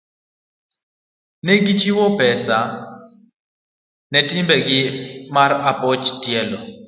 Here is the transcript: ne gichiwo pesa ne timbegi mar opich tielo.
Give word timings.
ne 1.45 1.53
gichiwo 1.65 2.05
pesa 2.19 2.57
ne 4.11 4.19
timbegi 4.29 4.79
mar 5.35 5.51
opich 5.69 6.07
tielo. 6.21 6.59